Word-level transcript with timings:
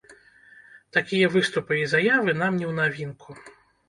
Такія 0.95 1.27
выступы 1.35 1.77
і 1.79 1.83
заявы 1.93 2.33
нам 2.39 2.57
не 2.63 2.65
ў 2.69 2.73
навінку. 2.79 3.37